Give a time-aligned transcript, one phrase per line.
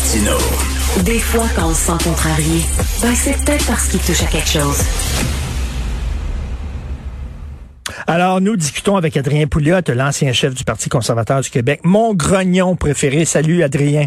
[0.00, 0.38] Martino.
[1.04, 2.62] Des fois, quand on se sent contrarié,
[3.02, 4.78] ben c'est peut-être parce qu'il touche à quelque chose.
[8.06, 11.80] Alors, nous discutons avec Adrien Pouliot, l'ancien chef du Parti conservateur du Québec.
[11.84, 13.26] Mon grognon préféré.
[13.26, 14.06] Salut, Adrien.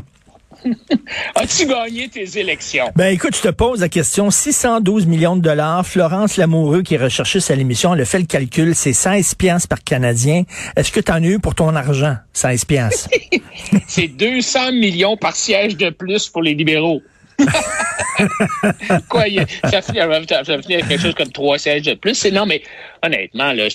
[1.35, 2.91] As-tu gagné tes élections?
[2.95, 4.31] Ben écoute, je te pose la question.
[4.31, 5.85] 612 millions de dollars.
[5.85, 8.75] Florence Lamoureux, qui est recherchiste à l'émission, elle a fait le calcul.
[8.75, 10.43] C'est 16 piastres par Canadien.
[10.75, 12.15] Est-ce que tu en as eu pour ton argent?
[12.33, 13.09] 16 piastres?
[13.87, 17.01] C'est 200 millions par siège de plus pour les libéraux.
[19.09, 19.23] Quoi,
[19.69, 22.25] ça finit, avec quelque chose comme trois sièges de plus.
[22.31, 22.61] Non, mais
[23.01, 23.67] honnêtement, là,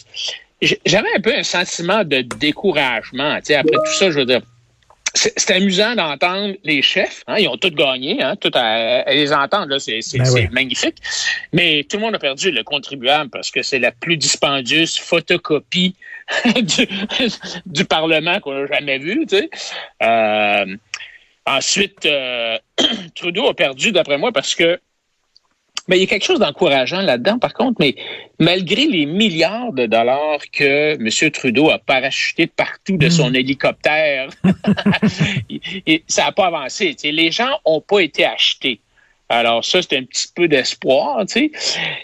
[0.60, 3.34] j'avais un peu un sentiment de découragement.
[3.34, 4.40] Après tout ça, je veux dire,
[5.14, 7.22] c'est amusant d'entendre les chefs.
[7.26, 10.96] Hein, ils ont tous gagné, hein, tout à, les entendre, c'est ben magnifique.
[11.52, 15.94] Mais tout le monde a perdu le contribuable parce que c'est la plus dispendieuse photocopie
[17.66, 19.26] du, Parlement qu'on a jamais vue.
[20.02, 20.76] Euh,
[21.46, 22.58] ensuite, euh,
[23.14, 24.78] Trudeau a perdu, d'après moi, parce que
[25.88, 27.96] mais il y a quelque chose d'encourageant là-dedans, par contre, mais
[28.38, 31.30] malgré les milliards de dollars que M.
[31.30, 33.36] Trudeau a parachuté partout de son hmm.
[33.36, 34.28] hélicoptère,
[36.06, 36.94] ça n'a pas avancé.
[37.02, 38.80] Les gens n'ont pas été achetés.
[39.30, 41.24] Alors ça, c'est un petit peu d'espoir.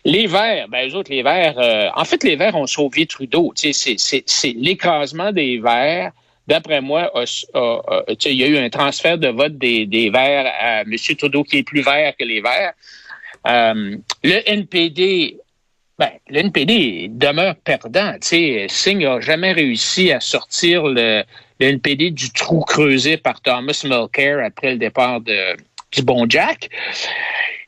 [0.05, 3.52] Les Verts, ben les autres, les Verts, euh, en fait, les Verts ont sauvé Trudeau.
[3.55, 6.12] C'est l'écrasement des Verts.
[6.46, 10.94] D'après moi, il y a eu un transfert de vote des, des Verts à M.
[11.16, 12.74] Trudeau qui est plus vert que les Verts.
[13.47, 15.39] Euh, le NPD,
[15.98, 18.14] ben, le NPD demeure perdant.
[18.20, 21.23] sais, Singh n'a jamais réussi à sortir le,
[21.61, 25.56] NPD du trou creusé par Thomas Mulcair après le départ de,
[25.92, 26.69] du bon Jack.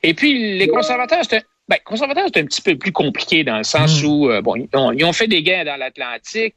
[0.02, 3.58] Et puis, les conservateurs, c'est un, ben, conservateurs, c'est un petit peu plus compliqué dans
[3.58, 4.06] le sens hmm.
[4.06, 6.54] où, euh, bon, ils ont, fait des gains dans l'Atlantique.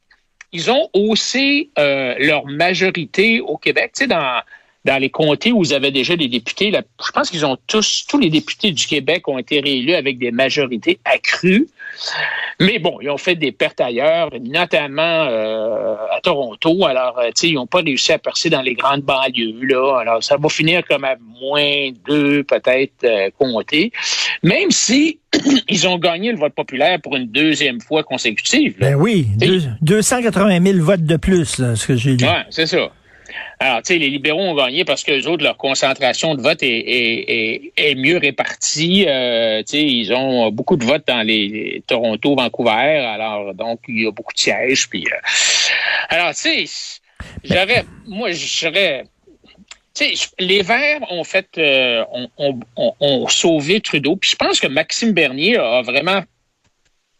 [0.51, 3.91] Ils ont haussé euh, leur majorité au Québec.
[3.95, 4.41] Tu sais, dans,
[4.85, 8.17] dans les comtés où vous avez déjà des députés, je pense qu'ils ont tous, tous
[8.17, 11.67] les députés du Québec ont été réélus avec des majorités accrues.
[12.61, 16.85] Mais bon, ils ont fait des pertes ailleurs, notamment euh, à Toronto.
[16.85, 19.65] Alors, euh, tu sais, ils n'ont pas réussi à percer dans les grandes banlieues.
[19.65, 19.99] Là.
[19.99, 23.91] Alors, ça va finir comme à moins deux, peut-être, euh, comtés.
[24.43, 25.19] Même si
[25.69, 28.75] ils ont gagné le vote populaire pour une deuxième fois consécutive.
[28.79, 29.27] Ben oui,
[29.81, 32.25] 280 000 votes de plus, ce que j'ai lu.
[32.25, 32.91] Oui, c'est ça.
[33.59, 37.95] Alors, tu sais, les libéraux ont gagné parce que autres, leur concentration de vote est,
[37.95, 39.05] mieux répartie.
[39.07, 42.71] Euh, tu sais, ils ont beaucoup de votes dans les, Toronto, Vancouver.
[42.71, 44.89] Alors, donc, il y a beaucoup de sièges.
[44.89, 45.15] Puis, euh,
[46.09, 47.01] alors, tu sais,
[47.43, 49.05] j'aurais, moi, j'aurais.
[49.93, 52.03] Tu sais, les Verts ont fait, euh,
[52.37, 54.15] ont, sauvé Trudeau.
[54.15, 56.21] Puis je pense que Maxime Bernier a vraiment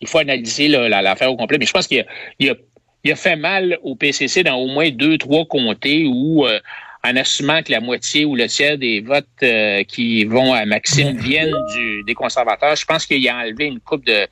[0.02, 2.56] il faut analyser l'affaire au complet, mais je pense qu'il a, a
[3.04, 6.60] il a fait mal au PCC dans au moins deux, trois comtés où, euh,
[7.04, 11.18] en assumant que la moitié ou le tiers des votes euh, qui vont à Maxime
[11.18, 14.28] viennent du, des conservateurs, je pense qu'il a enlevé une coupe de,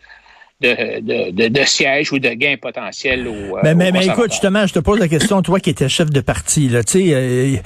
[0.60, 4.66] de, de, de, sièges ou de gains potentiels au, euh, mais, mais, mais, écoute, justement,
[4.66, 7.58] je te pose la question, toi qui étais chef de parti, là, tu sais, euh,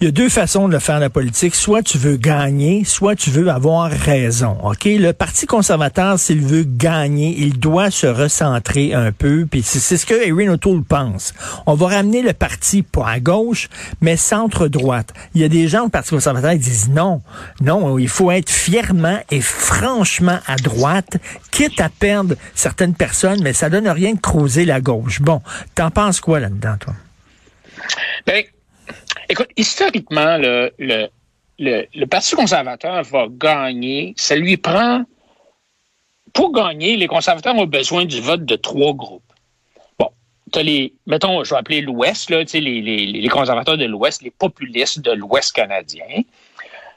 [0.00, 1.54] il y a deux façons de faire la politique.
[1.54, 4.56] Soit tu veux gagner, soit tu veux avoir raison.
[4.64, 4.86] OK?
[4.86, 9.46] Le Parti conservateur, s'il veut gagner, il doit se recentrer un peu.
[9.48, 11.34] Puis c'est ce que Erin O'Toole pense.
[11.66, 13.68] On va ramener le parti pas à gauche,
[14.00, 15.12] mais centre-droite.
[15.36, 17.22] Il y a des gens au Parti conservateur qui disent non,
[17.60, 21.18] non, il faut être fièrement et franchement à droite,
[21.52, 25.20] quitte à perdre certaines personnes, mais ça donne rien de creuser la gauche.
[25.20, 25.40] Bon,
[25.74, 26.94] t'en penses quoi là-dedans, toi?
[28.26, 28.44] Ben,
[29.28, 31.08] écoute, historiquement, le, le,
[31.58, 34.14] le, Parti conservateur va gagner.
[34.16, 35.04] Ça lui prend.
[36.32, 39.22] Pour gagner, les conservateurs ont besoin du vote de trois groupes.
[39.98, 40.08] Bon,
[40.54, 44.30] as les, mettons, je vais appeler l'Ouest, là, les, les, les conservateurs de l'Ouest, les
[44.30, 46.22] populistes de l'Ouest canadien.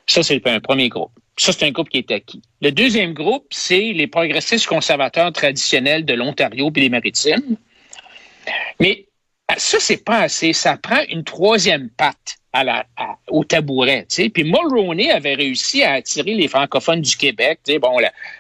[0.08, 1.12] Ça, c'est un premier groupe.
[1.38, 2.42] Ça, c'est un groupe qui est acquis.
[2.62, 7.58] Le deuxième groupe, c'est les progressistes conservateurs traditionnels de l'Ontario et des Maritimes.
[8.80, 9.06] Mais
[9.58, 10.54] ça, c'est pas assez.
[10.54, 12.38] Ça prend une troisième patte
[13.28, 14.08] au tabouret.
[14.34, 17.60] Puis Mulroney avait réussi à attirer les francophones du Québec.
[17.82, 17.98] Bon,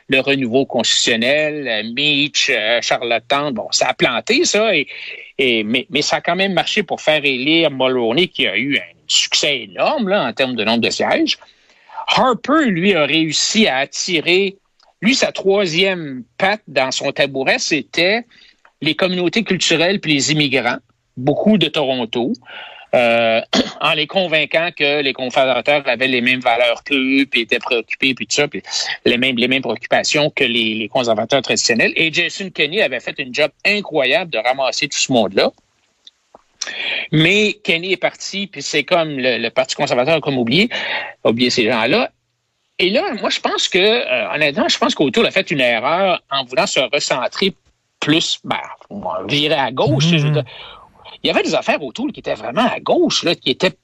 [0.07, 2.79] le renouveau constitutionnel, Meach, euh,
[3.51, 4.71] bon, ça a planté ça.
[5.37, 8.93] Mais, mais ça a quand même marché pour faire élire Mulroney, qui a eu un
[9.07, 11.37] succès énorme là, en termes de nombre de sièges.
[12.07, 14.57] Harper, lui, a réussi à attirer,
[15.01, 18.25] lui, sa troisième patte dans son tabouret, c'était
[18.81, 20.77] les communautés culturelles puis les immigrants,
[21.17, 22.33] beaucoup de Toronto.
[22.95, 23.41] Euh,
[23.81, 28.25] en les convainquant que les confédérateurs avaient les mêmes valeurs qu'eux, puis étaient préoccupés, puis
[28.25, 28.61] tout ça, puis
[29.03, 31.91] les mêmes, les mêmes préoccupations que les, conservateurs traditionnels.
[31.95, 35.51] Et Jason Kenney avait fait une job incroyable de ramasser tout ce monde-là.
[37.11, 40.69] Mais Kenny est parti, puis c'est comme le, Parti conservateur a comme oublié,
[41.23, 42.11] oublié ces gens-là.
[42.77, 46.21] Et là, moi, je pense que, euh, honnêtement, je pense qu'Autour a fait une erreur
[46.29, 47.53] en voulant se recentrer
[47.99, 48.59] plus, ben,
[49.27, 50.07] virer à gauche.
[50.07, 50.43] Mm-hmm.
[51.23, 53.75] il y avait des affaires autour qui étaient vraiment à gauche, là, qui étaient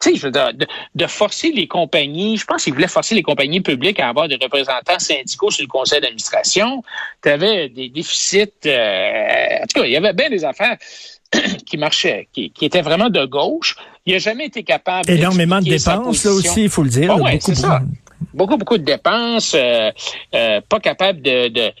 [0.00, 4.00] tu sais, de, de, forcer les compagnies, je pense qu'ils voulaient forcer les compagnies publiques
[4.00, 6.82] à avoir des représentants syndicaux sur le conseil d'administration.
[7.22, 8.50] Tu avais des déficits.
[8.66, 10.76] Euh, en tout cas, il y avait bien des affaires
[11.64, 13.76] qui marchaient, qui, qui étaient vraiment de gauche.
[14.06, 15.10] Il n'a jamais été capable.
[15.10, 17.10] Énormément de dépenses, là aussi, il faut le dire.
[17.10, 17.84] Ah beaucoup, beaucoup.
[18.34, 19.54] beaucoup, beaucoup de dépenses.
[19.54, 19.90] Euh,
[20.34, 21.72] euh, pas capable de,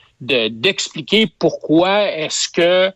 [0.48, 2.90] d'expliquer pourquoi est-ce que.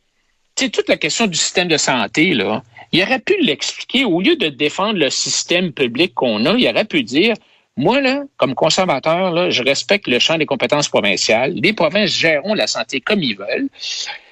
[0.54, 2.62] Tu sais, toute la question du système de santé, là
[2.92, 4.04] il aurait pu l'expliquer.
[4.04, 7.34] Au lieu de défendre le système public qu'on a, il aurait pu dire,
[7.76, 11.52] moi, là, comme conservateur, là, je respecte le champ des compétences provinciales.
[11.54, 13.68] Les provinces géreront la santé comme ils veulent.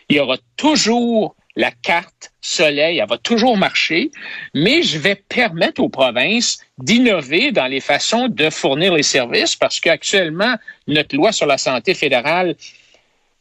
[0.08, 4.10] Il y aura toujours la carte soleil, elle va toujours marcher,
[4.54, 9.80] mais je vais permettre aux provinces d'innover dans les façons de fournir les services parce
[9.80, 10.54] qu'actuellement,
[10.86, 12.54] notre loi sur la santé fédérale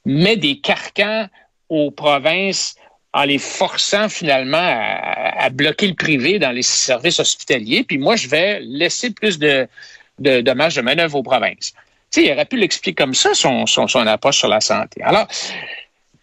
[0.06, 1.28] met des carcans
[1.68, 2.76] aux provinces
[3.14, 7.84] en les forçant finalement à, bloquer le privé dans les services hospitaliers.
[7.84, 9.68] Puis moi, je vais laisser plus de,
[10.54, 11.74] marge de manœuvre aux provinces.
[12.12, 15.02] Tu sais, il aurait pu l'expliquer comme ça, son approche sur la santé.
[15.02, 15.28] Alors,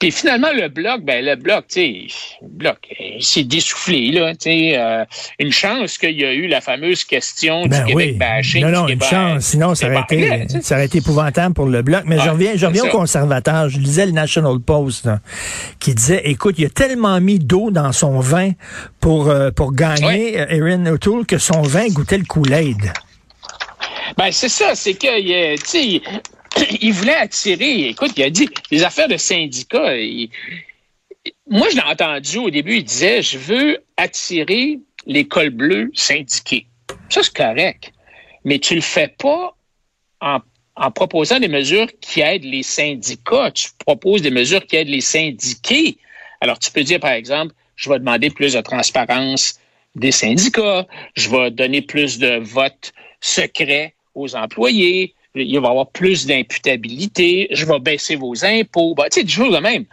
[0.03, 2.07] puis finalement, le bloc, ben le bloc, tu sais,
[2.43, 2.77] le bloc,
[3.21, 5.05] s'est dessoufflé, là, tu euh,
[5.39, 8.65] une chance qu'il y a eu la fameuse question ben du Québec bashing.
[8.65, 12.03] Non, non, une chance, sinon ça aurait, été, ça aurait été épouvantable pour le bloc.
[12.07, 13.69] Mais je reviens, je reviens aux conservateurs.
[13.69, 15.09] Je lisais le National Post,
[15.79, 18.51] qui disait, écoute, il a tellement mis d'eau dans son vin
[18.99, 22.93] pour, euh, pour gagner, euh, Erin O'Toole, que son vin goûtait le Kool-Aid.
[24.19, 26.03] Ben, c'est ça, c'est que, tu sais,
[26.81, 29.95] il voulait attirer, écoute, il a dit, les affaires de syndicats,
[31.49, 36.67] moi, je l'ai entendu au début, il disait, je veux attirer les cols bleus syndiqués.
[37.09, 37.93] Ça, c'est correct.
[38.45, 39.57] Mais tu le fais pas
[40.21, 40.39] en,
[40.77, 43.51] en, proposant des mesures qui aident les syndicats.
[43.53, 45.99] Tu proposes des mesures qui aident les syndiqués.
[46.41, 49.59] Alors, tu peux dire, par exemple, je vais demander plus de transparence
[49.95, 55.91] des syndicats, je vais donner plus de votes secrets aux employés, il va y avoir
[55.91, 59.85] plus d'imputabilité, je vais baisser vos impôts, bah, tu sais, du jour de même.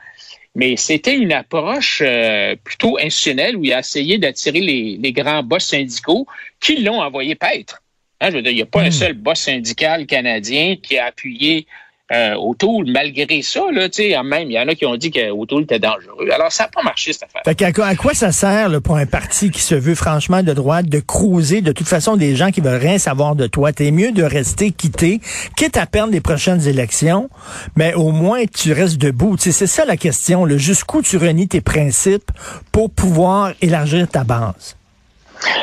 [0.56, 5.44] Mais c'était une approche euh, plutôt institutionnelle où il a essayé d'attirer les, les, grands
[5.44, 6.26] boss syndicaux
[6.60, 7.82] qui l'ont envoyé paître.
[8.20, 8.92] Hein, je veux dire, il n'y a pas un hmm.
[8.92, 11.68] seul boss syndical canadien qui a appuyé
[12.12, 13.88] euh, O'Toole, malgré ça, là,
[14.24, 16.30] même, il y en a qui ont dit qu'Autoul était dangereux.
[16.32, 17.42] Alors, ça n'a pas marché, cette affaire.
[17.46, 20.88] Fait à, quoi ça sert, là, pour un parti qui se veut franchement de droite,
[20.88, 23.74] de cruiser de toute façon des gens qui veulent rien savoir de toi?
[23.74, 25.22] T'es mieux de rester quitté,
[25.56, 27.30] quitte à perdre les prochaines élections,
[27.76, 29.36] mais au moins tu restes debout.
[29.38, 32.32] c'est ça la question, jusqu'où tu renies tes principes
[32.72, 34.79] pour pouvoir élargir ta base?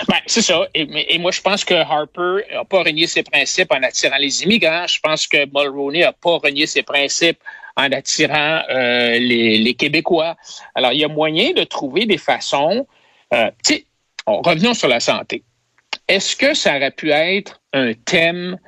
[0.08, 0.66] Ben, c'est ça.
[0.74, 4.86] Et, moi, je pense que Harper n'a pas renié ses principes en attirant les immigrants.
[4.86, 7.38] Je pense que Mulroney n'a pas renié ses principes
[7.76, 10.36] en attirant euh, les, Québécois.
[10.74, 12.86] Alors, il y a moyen de trouver des façons.
[13.34, 13.50] Euh,
[14.26, 15.42] revenons sur la santé.
[16.08, 18.58] Est-ce que ça aurait pu être un thème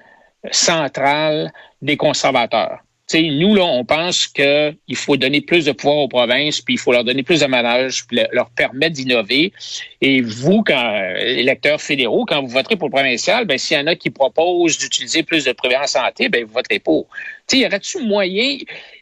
[0.50, 2.80] central des conservateurs?
[3.14, 6.92] Nous, là, on pense qu'il faut donner plus de pouvoir aux provinces, puis il faut
[6.92, 9.52] leur donner plus de manage, puis leur permettre d'innover.
[10.00, 13.86] Et vous, quand électeurs fédéraux, quand vous voterez pour le provincial, ben s'il y en
[13.86, 17.06] a qui proposent d'utiliser plus de prévention santé, ben vous voterez pour.
[17.46, 18.58] Tu y aurait-tu moyen?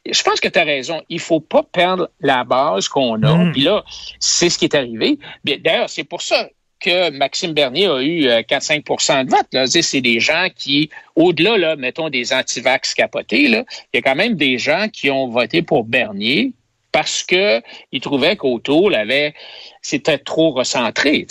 [0.09, 1.03] Je pense que tu as raison.
[1.09, 3.35] Il faut pas perdre la base qu'on a.
[3.35, 3.53] Mm.
[3.53, 3.85] Puis là,
[4.21, 5.19] c'est ce qui est arrivé.
[5.45, 6.49] D'ailleurs, c'est pour ça
[6.81, 9.67] que Maxime Bernier a eu 4-5 euh, de vote.
[9.83, 13.65] C'est des gens qui, au-delà, là, mettons, des antivax capotés, il
[13.95, 16.53] y a quand même des gens qui ont voté pour Bernier
[16.93, 17.61] parce que
[17.93, 19.35] ils trouvaient qu'Autour avait
[19.83, 21.27] c'était trop recentré.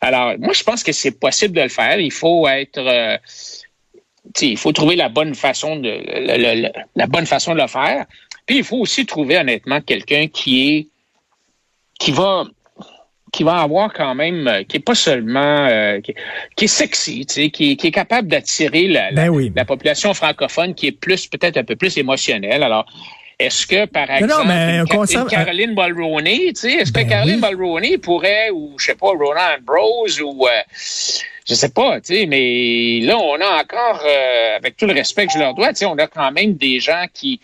[0.00, 1.98] Alors, moi, je pense que c'est possible de le faire.
[1.98, 3.18] Il faut être euh,
[4.40, 5.90] il faut trouver la bonne façon de
[6.94, 8.06] la bonne façon de le faire.
[8.46, 10.86] Puis il faut aussi trouver honnêtement quelqu'un qui est
[11.98, 12.44] qui va
[13.32, 17.34] qui va avoir quand même, euh, qui est pas seulement, euh, qui, est sexy, tu
[17.34, 21.56] sais, qui, qui est capable d'attirer la, ben la, population francophone qui est plus, peut-être
[21.56, 22.62] un peu plus émotionnelle.
[22.62, 22.84] Alors,
[23.38, 28.50] est-ce que, par exemple, une, Caroline Mulroney, tu sais, est-ce que ben Caroline Mulroney pourrait,
[28.50, 30.50] ou je sais pas, Roland Ambrose, ou euh,
[31.48, 34.04] je sais pas, tu sais, mais là, on a encore,
[34.56, 36.80] avec tout le respect que je leur dois, tu sais, on a quand même des
[36.80, 37.40] gens qui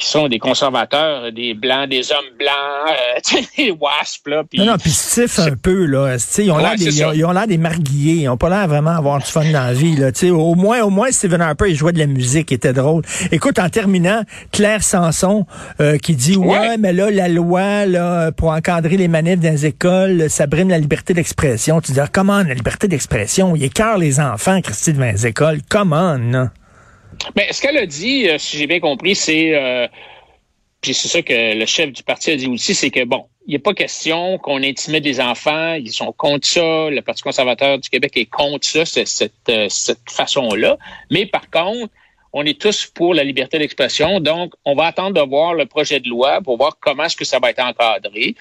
[0.00, 4.42] qui sont des conservateurs, des blancs, des hommes blancs, euh, des wasps, là.
[4.56, 6.16] non, non, puis stiff un peu, là.
[6.38, 8.22] Ils ont l'air des, ils ont, l'air des marguillés.
[8.22, 10.10] Ils ont pas l'air vraiment avoir du fun dans la vie, là.
[10.12, 13.02] sais, au moins, au moins, Stephen Harper, il jouait de la musique, il était drôle.
[13.30, 15.46] Écoute, en terminant, Claire Sanson,
[15.80, 16.78] euh, qui dit, ouais.
[16.78, 20.78] mais là, la loi, là, pour encadrer les manifs dans les écoles, ça brime la
[20.78, 21.82] liberté d'expression.
[21.82, 23.54] Tu dis, ah, comment la liberté d'expression?
[23.54, 25.60] Il écœure les enfants, Christy, devant les écoles.
[25.68, 26.48] Comment, non?
[27.36, 29.86] Mais ce qu'elle a dit, euh, si j'ai bien compris, c'est euh,
[30.80, 33.56] puis c'est ça que le chef du parti a dit aussi, c'est que bon, il
[33.56, 37.88] a pas question qu'on intimide des enfants, ils sont contre ça, le Parti conservateur du
[37.88, 40.78] Québec est contre ça, cette, euh, cette façon-là.
[41.10, 41.92] Mais par contre,
[42.32, 46.00] on est tous pour la liberté d'expression, donc on va attendre de voir le projet
[46.00, 48.36] de loi pour voir comment est-ce que ça va être encadré.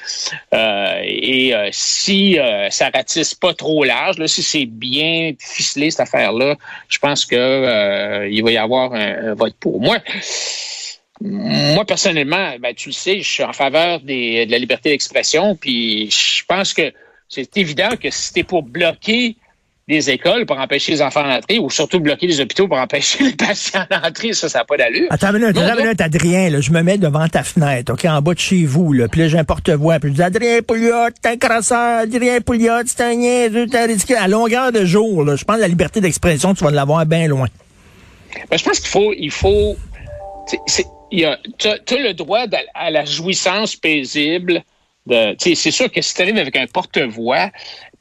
[0.53, 5.89] Euh, et euh, si euh, ça ratisse pas trop large, là, si c'est bien ficelé
[5.89, 6.55] cette affaire-là,
[6.87, 9.81] je pense que euh, il va y avoir un, vote pour.
[9.81, 9.97] Moi,
[11.21, 16.11] moi personnellement, ben, tu le sais, je suis en faveur de la liberté d'expression, puis
[16.11, 16.93] je pense que
[17.27, 19.35] c'est évident que si c'était pour bloquer
[19.89, 23.33] des écoles pour empêcher les enfants d'entrer ou surtout bloquer les hôpitaux pour empêcher les
[23.33, 24.33] patients d'entrer.
[24.33, 25.07] Ça, ça n'a pas d'allure.
[25.09, 28.05] Attends une minute, attends une minute, Adrien, là, je me mets devant ta fenêtre, OK,
[28.05, 30.61] en bas de chez vous, là, puis là, j'ai un porte-voix, puis je dis, Adrien
[30.61, 34.17] Pouliot, t'es un crasseur, Adrien Pouliot, c'est un niaiseux, t'es ridicule.
[34.17, 37.27] À longueur de jour, là, je pense que la liberté d'expression, tu vas l'avoir bien
[37.27, 37.47] loin.
[38.51, 39.75] Ben, je pense qu'il faut, il faut,
[41.09, 41.37] tu as
[41.89, 44.63] le droit à la jouissance paisible
[45.37, 47.49] c'est sûr que si tu arrives avec un porte-voix,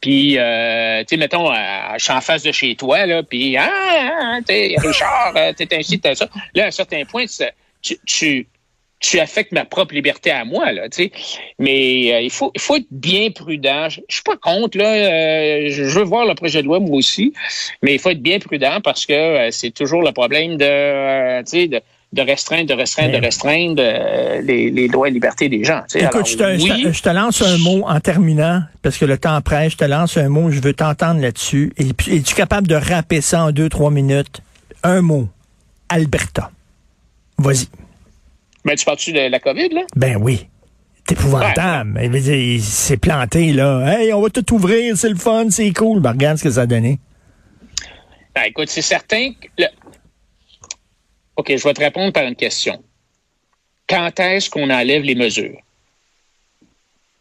[0.00, 1.54] puis, euh, tu sais, mettons, euh,
[1.96, 5.74] je suis en face de chez toi, là, puis, ah, ah tu Richard, euh, t'es
[5.76, 6.28] ainsi, t'es ça.
[6.54, 7.24] Là, à un certain point,
[7.82, 8.46] tu, tu,
[9.00, 11.12] tu affectes ma propre liberté à moi, là, tu sais.
[11.58, 13.88] Mais euh, il, faut, il faut être bien prudent.
[13.88, 15.68] Je, suis pas contre, là.
[15.68, 17.32] je veux voir le projet de loi, moi aussi.
[17.82, 21.66] Mais il faut être bien prudent parce que c'est toujours le problème de, tu sais,
[21.66, 25.82] de de restreindre, de restreindre, de restreindre euh, les, les, droits et libertés des gens.
[25.94, 29.72] Écoute, je, te, je, te, lance un mot en terminant, parce que le temps presse,
[29.72, 31.72] je te lance un mot, je veux t'entendre là-dessus.
[31.78, 34.40] Es-tu capable de rapper ça en deux, trois minutes?
[34.82, 35.28] Un mot.
[35.90, 36.50] Alberta.
[37.36, 37.66] Vas-y.
[38.64, 39.82] Ben, tu parles-tu de la COVID, là?
[39.94, 40.46] Ben oui.
[41.06, 42.00] C'est épouvantable.
[42.02, 43.82] Il s'est planté, là.
[43.86, 46.00] Hey, on va tout ouvrir, c'est le fun, c'est cool.
[46.00, 46.98] Ben, regarde ce que ça a donné.
[48.34, 49.64] Ben, écoute, c'est certain que
[51.38, 52.82] OK, je vais te répondre par une question.
[53.88, 55.56] Quand est-ce qu'on enlève les mesures?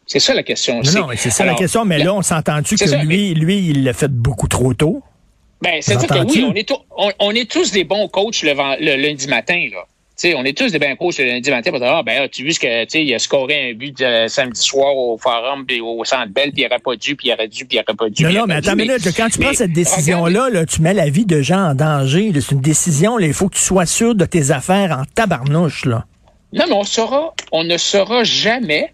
[0.07, 0.81] C'est ça la question.
[0.81, 3.83] Non, non c'est ça la question, mais là, on s'est entendu que lui, lui, il
[3.83, 5.03] l'a fait beaucoup trop tôt?
[5.61, 6.71] Ben, c'est-à-dire que oui, on est,
[7.19, 9.85] on, est, tous des bons coachs le, le lundi matin, là
[10.25, 12.45] on est tous des bien coachs le lundi matin pour dire, ah, ben, tu as
[12.45, 15.79] vu ce que, tu il a scoré un but euh, samedi soir au Forum, puis
[15.79, 17.95] au Centre Bell, puis il n'aurait pas dû, puis il aurait dû, puis il n'aurait
[17.95, 18.23] pas dû.
[18.23, 21.09] Non, non, mais attends une minute, quand tu prends cette décision-là, là, tu mets la
[21.09, 22.31] vie de gens en danger.
[22.33, 26.05] C'est une décision, il faut que tu sois sûr de tes affaires en tabarnouche, là.
[26.53, 28.93] Non, mais on saura, on ne saura jamais.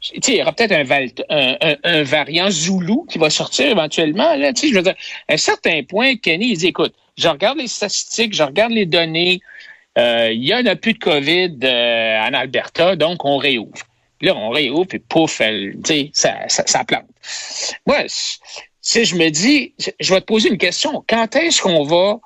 [0.00, 4.34] Tu sais, il y aura peut-être un, un, variant Zoulou qui va sortir éventuellement.
[4.34, 4.94] Là, je veux dire,
[5.28, 8.86] à un certain point, Kenny, il dit, écoute, je regarde les statistiques, je regarde les
[8.86, 9.40] données,
[9.96, 13.86] il y en a plus de COVID euh, en Alberta, donc on réouvre.
[14.20, 15.48] là, on réouvre, puis pouf, ça,
[16.48, 17.06] ça, ça plante.
[17.86, 21.04] Moi, si je me dis, je vais te poser une question.
[21.08, 22.18] Quand est-ce qu'on va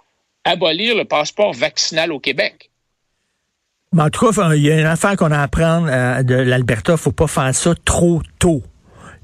[0.45, 2.71] abolir le passeport vaccinal au Québec?
[3.99, 6.97] en tout cas, il y a une affaire qu'on a à apprendre euh, de l'Alberta.
[6.97, 8.63] faut pas faire ça trop tôt.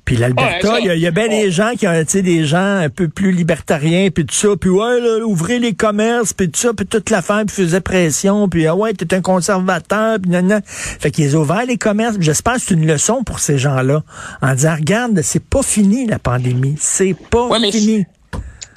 [0.04, 3.08] Puis l'Alberta, il y, a, bien des gens qui ont, tu des gens un peu
[3.08, 6.86] plus libertariens, puis tout ça, puis ouais, là, ouvrez les commerces, puis tout ça, puis
[6.86, 11.36] toute la femme faisait pression, puis ah ouais, t'es un conservateur, puis nan, Fait qu'ils
[11.36, 12.16] ont ouvert les commerces.
[12.18, 14.02] J'espère que c'est une leçon pour ces gens-là,
[14.42, 18.04] en disant, regarde, c'est pas fini la pandémie, c'est pas fini.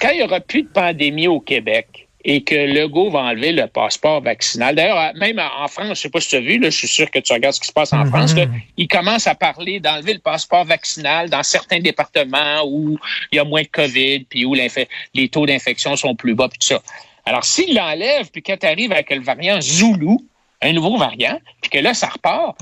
[0.00, 3.68] Quand il y aura plus de pandémie au Québec, et que Legault va enlever le
[3.68, 4.74] passeport vaccinal.
[4.74, 6.88] D'ailleurs, même en France, je ne sais pas si tu as vu, là, je suis
[6.88, 8.50] sûr que tu regardes ce qui se passe en France, mhm.
[8.76, 12.98] il commence à parler d'enlever le passeport vaccinal dans certains départements où
[13.30, 16.58] il y a moins de COVID, puis où les taux d'infection sont plus bas, puis
[16.58, 16.82] tout ça.
[17.24, 20.20] Alors, s'il l'enlève, puis quand tu arrives avec le variant Zoulou,
[20.62, 22.56] un nouveau variant, puis que là, ça repart,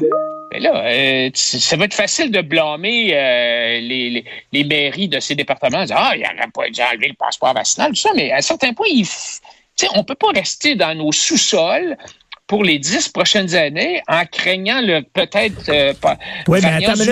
[0.50, 5.34] ben là, euh, ça va être facile de blâmer euh, les, les, mairies de ces
[5.34, 8.36] départements, dire, ah, il n'aurait pas dû enlever le passeport vaccinal, tout ça, mais à
[8.36, 9.06] un certain point, il,
[9.94, 11.96] on ne peut pas rester dans nos sous-sols
[12.46, 15.94] pour les dix prochaines années en craignant le peut-être euh,
[16.46, 17.02] Oui, mais attends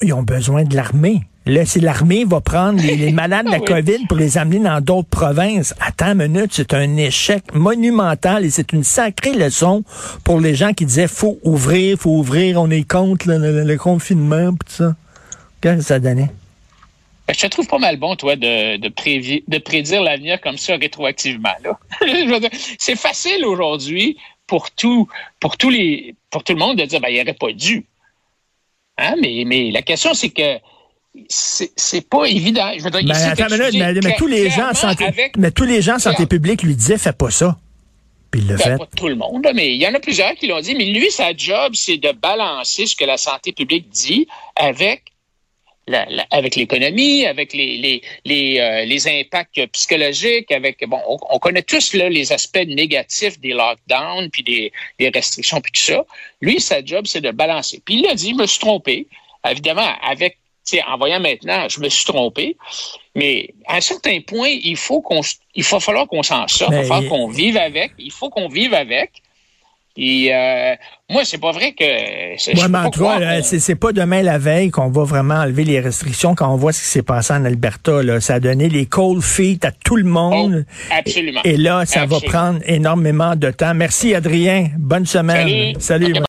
[0.00, 1.20] ils, ont, besoin de l'armée.
[1.46, 5.08] Là, si l'armée va prendre les, malades de la COVID pour les amener dans d'autres
[5.08, 9.82] provinces, attends une minute, c'est un échec monumental et c'est une sacrée leçon
[10.22, 14.58] pour les gens qui disaient faut ouvrir, faut ouvrir, on est contre le, confinement, tout
[14.68, 14.94] ça.
[15.62, 16.30] Qu'est-ce que ça donnait?
[17.26, 21.50] Ben, je te trouve pas mal bon, toi, de, de, prédire l'avenir comme ça rétroactivement.
[22.78, 27.08] c'est facile aujourd'hui pour tout, pour tous les, pour tout le monde de dire, ben,
[27.08, 27.86] il aurait pas dû.
[28.98, 29.14] Hein?
[29.22, 30.58] Mais, mais la question, c'est que
[31.28, 32.70] c'est pas évident.
[32.76, 35.98] Je veux dire, mais, attends, mais, mais, tous les gens santé, mais tous les gens
[35.98, 37.58] santé publique lui disaient, fais pas ça.
[38.30, 38.76] Puis il le ben, fait.
[38.78, 40.74] Pas tout le monde, mais il y en a plusieurs qui l'ont dit.
[40.74, 45.02] Mais lui, sa job, c'est de balancer ce que la santé publique dit avec
[46.30, 51.94] avec l'économie, avec les, les, les, euh, les, impacts psychologiques, avec bon, on, connaît tous
[51.94, 56.04] là, les aspects négatifs des lockdowns, puis des, des restrictions, puis tout ça.
[56.40, 57.82] Lui, sa job, c'est de balancer.
[57.84, 59.08] Puis il a dit, je me suis trompé.
[59.48, 60.38] Évidemment, avec
[60.86, 62.56] en voyant maintenant, je me suis trompé.
[63.14, 65.20] Mais à un certain point, il faut qu'on,
[65.54, 67.92] il va falloir qu'on s'en sorte, il va falloir qu'on vive avec.
[67.98, 69.22] Il faut qu'on vive avec.
[69.96, 70.76] Et euh,
[71.10, 72.54] moi, c'est pas vrai que.
[72.54, 76.48] Moi, mais toi, c'est pas demain la veille qu'on va vraiment enlever les restrictions quand
[76.52, 78.02] on voit ce qui s'est passé en Alberta.
[78.02, 78.20] Là.
[78.20, 80.64] Ça a donné les cold feet à tout le monde.
[80.66, 81.40] Oh, absolument.
[81.44, 83.74] Et, là, ça va prendre énormément de temps.
[83.74, 84.70] Merci, Adrien.
[84.78, 85.74] Bonne semaine.
[85.80, 86.12] Salut.
[86.12, 86.14] Salut.